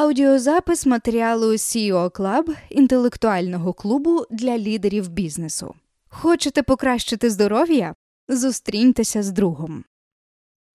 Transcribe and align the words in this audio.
Аудіозапис 0.00 0.86
матеріалу 0.86 1.46
CEO 1.46 2.10
Club 2.10 2.56
інтелектуального 2.70 3.72
клубу 3.72 4.24
для 4.30 4.58
лідерів 4.58 5.08
бізнесу. 5.08 5.74
Хочете 6.08 6.62
покращити 6.62 7.30
здоров'я? 7.30 7.94
Зустріньтеся 8.28 9.22
з 9.22 9.30
другом. 9.30 9.84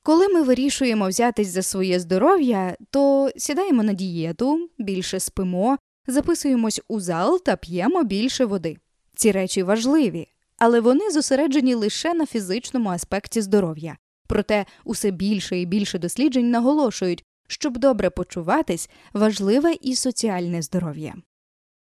Коли 0.04 0.28
ми 0.28 0.42
вирішуємо 0.42 1.08
взятись 1.08 1.48
за 1.48 1.62
своє 1.62 2.00
здоров'я, 2.00 2.76
то 2.90 3.32
сідаємо 3.38 3.84
на 3.84 3.94
дієту, 3.94 4.70
більше 4.78 5.20
спимо, 5.20 5.78
записуємось 6.08 6.82
у 6.88 7.00
зал 7.00 7.42
та 7.44 7.56
п'ємо 7.56 8.04
більше 8.04 8.46
води. 8.46 8.78
Ці 9.16 9.32
речі 9.32 9.64
важливі, 9.64 10.28
але 10.58 10.80
вони 10.80 11.12
зосереджені 11.12 11.74
лише 11.74 12.14
на 12.14 12.26
фізичному 12.26 12.90
аспекті 12.90 13.42
здоров'я. 13.42 13.98
Проте 14.28 14.66
усе 14.84 15.12
більше 15.12 15.60
і 15.60 15.66
більше 15.66 16.00
досліджень 16.00 16.52
наголошують, 16.52 17.24
щоб 17.48 17.78
добре 17.78 18.10
почуватись, 18.10 18.90
важливе 19.14 19.74
і 19.82 19.96
соціальне 19.96 20.62
здоров'я. 20.62 21.16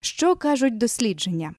Що 0.01 0.35
кажуть 0.35 0.77
дослідження? 0.77 1.55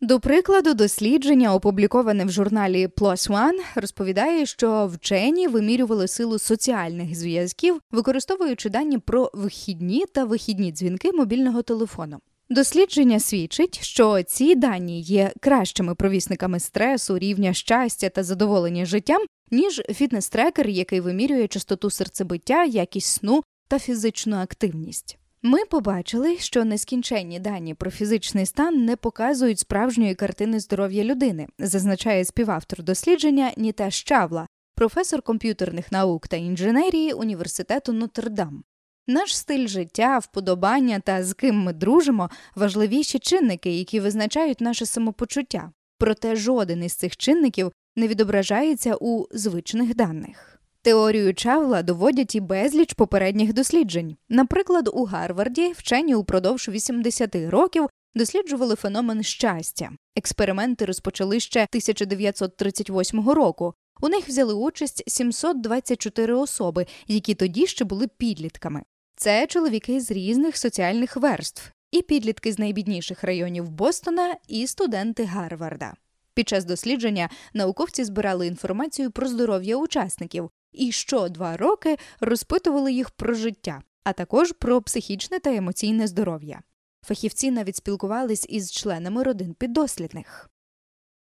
До 0.00 0.20
прикладу, 0.20 0.74
дослідження, 0.74 1.54
опубліковане 1.54 2.24
в 2.24 2.30
журналі 2.30 2.86
PLOS 2.86 3.30
ONE, 3.30 3.60
розповідає, 3.74 4.46
що 4.46 4.86
вчені 4.86 5.48
вимірювали 5.48 6.08
силу 6.08 6.38
соціальних 6.38 7.14
зв'язків, 7.14 7.80
використовуючи 7.90 8.70
дані 8.70 8.98
про 8.98 9.30
вихідні 9.34 10.04
та 10.14 10.24
вихідні 10.24 10.72
дзвінки 10.72 11.12
мобільного 11.12 11.62
телефону. 11.62 12.20
Дослідження 12.50 13.20
свідчить, 13.20 13.80
що 13.82 14.22
ці 14.22 14.54
дані 14.54 15.00
є 15.00 15.32
кращими 15.40 15.94
провісниками 15.94 16.60
стресу, 16.60 17.18
рівня 17.18 17.52
щастя 17.52 18.08
та 18.08 18.22
задоволення 18.22 18.84
життям, 18.84 19.22
ніж 19.50 19.82
фітнес-трекер, 19.88 20.68
який 20.68 21.00
вимірює 21.00 21.48
частоту 21.48 21.90
серцебиття, 21.90 22.64
якість 22.64 23.12
сну 23.12 23.42
та 23.68 23.78
фізичну 23.78 24.36
активність. 24.36 25.18
Ми 25.42 25.64
побачили, 25.64 26.38
що 26.38 26.64
нескінченні 26.64 27.40
дані 27.40 27.74
про 27.74 27.90
фізичний 27.90 28.46
стан 28.46 28.84
не 28.84 28.96
показують 28.96 29.58
справжньої 29.58 30.14
картини 30.14 30.60
здоров'я 30.60 31.04
людини, 31.04 31.46
зазначає 31.58 32.24
співавтор 32.24 32.82
дослідження 32.82 33.52
Ніта 33.56 33.90
Щавла, 33.90 34.46
професор 34.74 35.22
комп'ютерних 35.22 35.92
наук 35.92 36.28
та 36.28 36.36
інженерії 36.36 37.12
університету 37.12 37.92
Нотр-Дам. 37.92 38.62
Наш 39.08 39.36
стиль 39.36 39.66
життя, 39.66 40.18
вподобання 40.18 41.00
та 41.00 41.24
з 41.24 41.34
ким 41.34 41.62
ми 41.62 41.72
дружимо 41.72 42.30
важливіші 42.54 43.18
чинники, 43.18 43.78
які 43.78 44.00
визначають 44.00 44.60
наше 44.60 44.86
самопочуття. 44.86 45.72
Проте 45.98 46.36
жоден 46.36 46.84
із 46.84 46.92
цих 46.92 47.16
чинників 47.16 47.72
не 47.96 48.08
відображається 48.08 48.96
у 49.00 49.26
звичних 49.30 49.94
даних. 49.94 50.60
Теорію 50.82 51.34
Чавла 51.34 51.82
доводять 51.82 52.34
і 52.34 52.40
безліч 52.40 52.92
попередніх 52.92 53.52
досліджень. 53.52 54.16
Наприклад, 54.28 54.90
у 54.92 55.04
Гарварді 55.04 55.72
вчені 55.72 56.14
упродовж 56.14 56.68
80 56.68 57.36
років 57.36 57.88
досліджували 58.14 58.74
феномен 58.74 59.22
щастя. 59.22 59.90
Експерименти 60.16 60.84
розпочали 60.84 61.40
ще 61.40 61.62
1938 61.62 63.30
року. 63.30 63.74
У 64.00 64.08
них 64.08 64.28
взяли 64.28 64.54
участь 64.54 65.02
724 65.06 66.34
особи, 66.34 66.86
які 67.06 67.34
тоді 67.34 67.66
ще 67.66 67.84
були 67.84 68.08
підлітками. 68.08 68.82
Це 69.16 69.46
чоловіки 69.46 70.00
з 70.00 70.10
різних 70.10 70.56
соціальних 70.56 71.16
верств, 71.16 71.72
і 71.90 72.02
підлітки 72.02 72.52
з 72.52 72.58
найбідніших 72.58 73.24
районів 73.24 73.70
Бостона, 73.70 74.36
і 74.48 74.66
студенти 74.66 75.24
Гарварда. 75.24 75.94
Під 76.34 76.48
час 76.48 76.64
дослідження 76.64 77.28
науковці 77.54 78.04
збирали 78.04 78.46
інформацію 78.46 79.10
про 79.10 79.28
здоров'я 79.28 79.76
учасників 79.76 80.50
і 80.72 80.92
що 80.92 81.28
два 81.28 81.56
роки 81.56 81.96
розпитували 82.20 82.92
їх 82.92 83.10
про 83.10 83.34
життя, 83.34 83.82
а 84.04 84.12
також 84.12 84.52
про 84.52 84.82
психічне 84.82 85.38
та 85.40 85.54
емоційне 85.54 86.06
здоров'я. 86.06 86.62
Фахівці 87.06 87.50
навіть 87.50 87.76
спілкувались 87.76 88.46
із 88.48 88.72
членами 88.72 89.22
родин 89.22 89.54
піддослідних. 89.54 90.50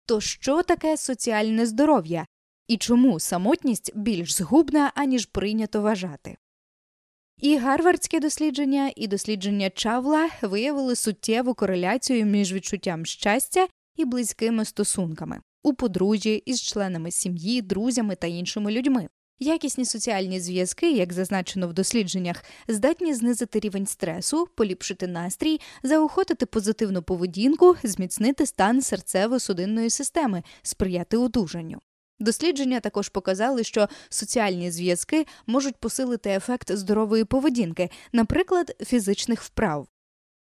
То 0.05 0.21
що 0.21 0.63
таке 0.63 0.97
соціальне 0.97 1.65
здоров'я 1.65 2.25
і 2.67 2.77
чому 2.77 3.19
самотність 3.19 3.91
більш 3.95 4.33
згубна, 4.33 4.91
аніж 4.95 5.25
прийнято 5.25 5.81
вважати? 5.81 6.37
І 7.41 7.57
гарвардське 7.57 8.19
дослідження, 8.19 8.91
і 8.95 9.07
дослідження 9.07 9.69
Чавла 9.69 10.29
виявили 10.41 10.95
суттєву 10.95 11.53
кореляцію 11.53 12.25
між 12.25 12.53
відчуттям 12.53 13.05
щастя 13.05 13.67
і 13.95 14.05
близькими 14.05 14.65
стосунками 14.65 15.41
у 15.63 15.73
подружжі 15.73 16.35
із 16.35 16.61
членами 16.61 17.11
сім'ї, 17.11 17.61
друзями 17.61 18.15
та 18.15 18.27
іншими 18.27 18.71
людьми. 18.71 19.07
Якісні 19.39 19.85
соціальні 19.85 20.39
зв'язки, 20.39 20.91
як 20.91 21.13
зазначено 21.13 21.67
в 21.67 21.73
дослідженнях, 21.73 22.43
здатні 22.67 23.13
знизити 23.13 23.59
рівень 23.59 23.85
стресу, 23.85 24.47
поліпшити 24.55 25.07
настрій, 25.07 25.61
заохотити 25.83 26.45
позитивну 26.45 27.03
поведінку, 27.03 27.75
зміцнити 27.83 28.45
стан 28.45 28.79
серцево-судинної 28.79 29.89
системи, 29.89 30.43
сприяти 30.61 31.17
одужанню. 31.17 31.79
Дослідження 32.19 32.79
також 32.79 33.09
показали, 33.09 33.63
що 33.63 33.89
соціальні 34.09 34.71
зв'язки 34.71 35.25
можуть 35.47 35.75
посилити 35.75 36.29
ефект 36.29 36.71
здорової 36.71 37.23
поведінки, 37.23 37.89
наприклад, 38.13 38.75
фізичних 38.81 39.41
вправ. 39.41 39.87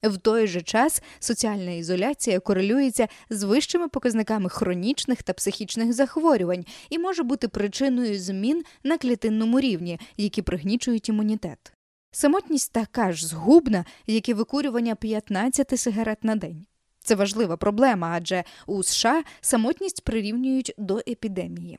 В 0.03 0.17
той 0.17 0.47
же 0.47 0.63
час 0.63 1.03
соціальна 1.19 1.71
ізоляція 1.71 2.41
корелюється 2.41 3.09
з 3.31 3.43
вищими 3.43 3.89
показниками 3.89 4.49
хронічних 4.49 5.23
та 5.23 5.33
психічних 5.33 5.93
захворювань 5.93 6.65
і 6.91 6.99
може 6.99 7.23
бути 7.23 7.49
причиною 7.49 8.19
змін 8.19 8.65
на 8.85 8.99
клітинному 8.99 9.61
рівні, 9.61 10.01
які 10.17 10.43
пригнічують 10.43 11.09
імунітет. 11.09 11.73
Самотність 12.11 12.73
така 12.73 13.13
ж 13.13 13.27
згубна, 13.27 13.85
як 14.07 14.29
і 14.29 14.35
викурювання 14.35 14.95
15 14.95 15.81
сигарет 15.81 16.25
на 16.25 16.37
день. 16.37 16.67
Це 17.03 17.15
важлива 17.15 17.57
проблема, 17.57 18.13
адже 18.15 18.45
у 18.67 18.83
США 18.83 19.23
самотність 19.41 20.05
прирівнюють 20.05 20.75
до 20.79 20.99
епідемії. 20.99 21.79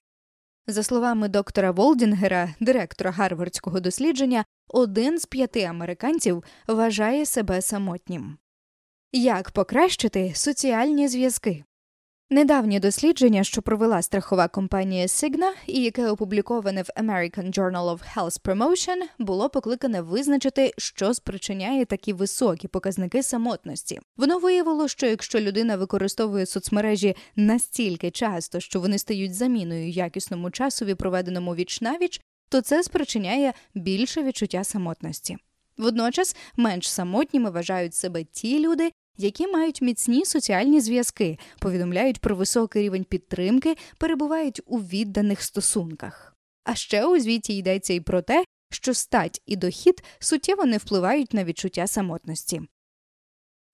За 0.67 0.83
словами 0.83 1.27
доктора 1.27 1.71
Волдінгера, 1.71 2.53
директора 2.59 3.11
гарвардського 3.11 3.79
дослідження, 3.79 4.45
один 4.67 5.19
з 5.19 5.25
п'яти 5.25 5.63
американців 5.63 6.43
вважає 6.67 7.25
себе 7.25 7.61
самотнім. 7.61 8.37
Як 9.11 9.51
покращити 9.51 10.31
соціальні 10.35 11.07
зв'язки? 11.07 11.63
Недавнє 12.29 12.79
дослідження, 12.79 13.43
що 13.43 13.61
провела 13.61 14.01
страхова 14.01 14.47
компанія 14.47 15.05
Cigna 15.05 15.49
і 15.67 15.81
яке 15.83 16.09
опубліковане 16.09 16.81
в 16.81 16.89
American 16.97 17.59
Journal 17.59 17.97
of 17.97 17.99
Health 18.15 18.41
Promotion, 18.41 19.01
було 19.19 19.49
покликане 19.49 20.01
визначити, 20.01 20.71
що 20.77 21.13
спричиняє 21.13 21.85
такі 21.85 22.13
високі 22.13 22.67
показники 22.67 23.23
самотності. 23.23 23.99
Воно 24.17 24.39
виявило, 24.39 24.87
що 24.87 25.05
якщо 25.05 25.39
людина 25.39 25.77
використовує 25.77 26.45
соцмережі 26.45 27.15
настільки 27.35 28.11
часто, 28.11 28.59
що 28.59 28.79
вони 28.79 28.97
стають 28.97 29.35
заміною 29.35 29.89
якісному 29.89 30.51
часові, 30.51 30.95
проведеному 30.95 31.55
віч 31.55 31.81
навіч, 31.81 32.21
то 32.49 32.61
це 32.61 32.83
спричиняє 32.83 33.53
більше 33.75 34.23
відчуття 34.23 34.63
самотності. 34.63 35.37
Водночас 35.77 36.35
менш 36.55 36.89
самотніми 36.89 37.49
вважають 37.49 37.95
себе 37.95 38.23
ті 38.23 38.59
люди, 38.59 38.91
які 39.17 39.47
мають 39.47 39.81
міцні 39.81 40.25
соціальні 40.25 40.81
зв'язки, 40.81 41.39
повідомляють 41.59 42.19
про 42.19 42.35
високий 42.35 42.83
рівень 42.83 43.03
підтримки, 43.03 43.75
перебувають 43.97 44.61
у 44.65 44.77
відданих 44.77 45.41
стосунках. 45.41 46.35
А 46.63 46.75
ще 46.75 47.05
у 47.05 47.19
звіті 47.19 47.57
йдеться 47.57 47.93
і 47.93 47.99
про 47.99 48.21
те, 48.21 48.45
що 48.71 48.93
стать 48.93 49.41
і 49.45 49.55
дохід 49.55 50.03
суттєво 50.19 50.65
не 50.65 50.77
впливають 50.77 51.33
на 51.33 51.43
відчуття 51.43 51.87
самотності. 51.87 52.61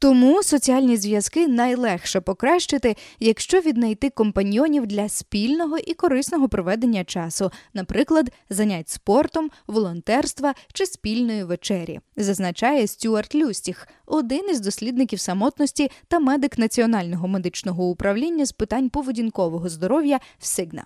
Тому 0.01 0.43
соціальні 0.43 0.97
зв'язки 0.97 1.47
найлегше 1.47 2.21
покращити, 2.21 2.95
якщо 3.19 3.59
віднайти 3.59 4.09
компаньйонів 4.09 4.87
для 4.87 5.09
спільного 5.09 5.77
і 5.77 5.93
корисного 5.93 6.49
проведення 6.49 7.03
часу, 7.03 7.51
наприклад, 7.73 8.31
занять 8.49 8.89
спортом, 8.89 9.49
волонтерства 9.67 10.53
чи 10.73 10.85
спільної 10.85 11.43
вечері, 11.43 11.99
зазначає 12.15 12.87
Стюарт 12.87 13.35
Люстіх, 13.35 13.87
один 14.05 14.49
із 14.49 14.59
дослідників 14.59 15.19
самотності 15.19 15.91
та 16.07 16.19
медик 16.19 16.57
Національного 16.57 17.27
медичного 17.27 17.89
управління 17.89 18.45
з 18.45 18.51
питань 18.51 18.89
поведінкового 18.89 19.69
здоров'я 19.69 20.19
в 20.37 20.45
Сигна. 20.45 20.85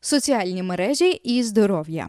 Соціальні 0.00 0.62
мережі 0.62 1.10
і 1.10 1.42
здоров'я 1.42 2.08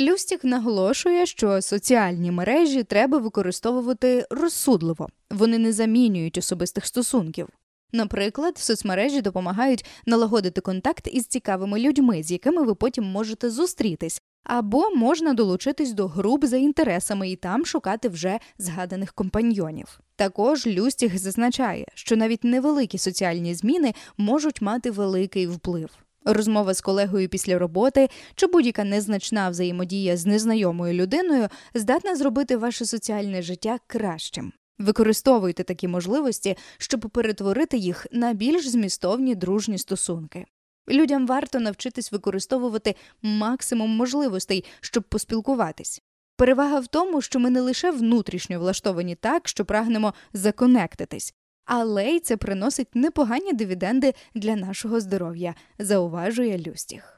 Люстік 0.00 0.44
наголошує, 0.44 1.26
що 1.26 1.62
соціальні 1.62 2.30
мережі 2.30 2.82
треба 2.82 3.18
використовувати 3.18 4.26
розсудливо, 4.30 5.08
вони 5.30 5.58
не 5.58 5.72
замінюють 5.72 6.38
особистих 6.38 6.86
стосунків. 6.86 7.48
Наприклад, 7.92 8.58
соцмережі 8.58 9.20
допомагають 9.20 9.84
налагодити 10.06 10.60
контакт 10.60 11.08
із 11.12 11.26
цікавими 11.26 11.80
людьми, 11.80 12.22
з 12.22 12.30
якими 12.30 12.62
ви 12.62 12.74
потім 12.74 13.04
можете 13.04 13.50
зустрітись, 13.50 14.22
або 14.44 14.90
можна 14.90 15.34
долучитись 15.34 15.92
до 15.92 16.06
груп 16.06 16.44
за 16.44 16.56
інтересами 16.56 17.30
і 17.30 17.36
там 17.36 17.66
шукати 17.66 18.08
вже 18.08 18.38
згаданих 18.58 19.12
компаньйонів. 19.12 20.00
Також 20.16 20.66
Люстіг 20.66 21.16
зазначає, 21.16 21.86
що 21.94 22.16
навіть 22.16 22.44
невеликі 22.44 22.98
соціальні 22.98 23.54
зміни 23.54 23.94
можуть 24.16 24.62
мати 24.62 24.90
великий 24.90 25.46
вплив. 25.46 25.90
Розмова 26.30 26.74
з 26.74 26.80
колегою 26.80 27.28
після 27.28 27.58
роботи 27.58 28.08
чи 28.34 28.46
будь-яка 28.46 28.84
незначна 28.84 29.50
взаємодія 29.50 30.16
з 30.16 30.26
незнайомою 30.26 30.94
людиною 30.94 31.48
здатна 31.74 32.16
зробити 32.16 32.56
ваше 32.56 32.84
соціальне 32.84 33.42
життя 33.42 33.78
кращим. 33.86 34.52
Використовуйте 34.78 35.64
такі 35.64 35.88
можливості, 35.88 36.56
щоб 36.78 37.00
перетворити 37.00 37.76
їх 37.76 38.06
на 38.12 38.32
більш 38.32 38.68
змістовні 38.68 39.34
дружні 39.34 39.78
стосунки. 39.78 40.46
Людям 40.88 41.26
варто 41.26 41.60
навчитись 41.60 42.12
використовувати 42.12 42.94
максимум 43.22 43.90
можливостей, 43.90 44.64
щоб 44.80 45.04
поспілкуватись. 45.04 46.02
Перевага 46.36 46.80
в 46.80 46.86
тому, 46.86 47.20
що 47.20 47.38
ми 47.38 47.50
не 47.50 47.60
лише 47.60 47.90
внутрішньо 47.90 48.58
влаштовані 48.60 49.14
так, 49.14 49.48
що 49.48 49.64
прагнемо 49.64 50.14
законектитись, 50.32 51.34
але 51.68 52.10
й 52.10 52.20
це 52.20 52.36
приносить 52.36 52.88
непогані 52.94 53.52
дивіденди 53.52 54.14
для 54.34 54.56
нашого 54.56 55.00
здоров'я, 55.00 55.54
зауважує 55.78 56.58
Люстіх. 56.58 57.17